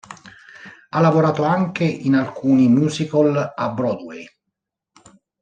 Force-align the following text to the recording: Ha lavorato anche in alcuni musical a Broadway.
Ha 0.89 0.99
lavorato 0.99 1.43
anche 1.43 1.83
in 1.83 2.15
alcuni 2.15 2.67
musical 2.67 3.53
a 3.55 3.69
Broadway. 3.71 4.27